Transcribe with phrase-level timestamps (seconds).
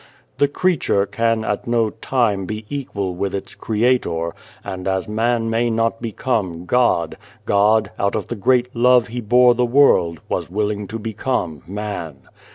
[0.39, 5.69] "The creature can at no time be equal with its Creator, and as man may
[5.69, 10.87] not become God, God, out of the great love He bore the world, was willing
[10.87, 12.23] to become man.